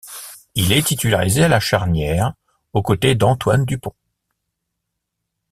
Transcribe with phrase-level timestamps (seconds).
[0.55, 2.33] Il est titularisé à la charnière
[2.73, 3.93] au côté d'Antoine Dupont.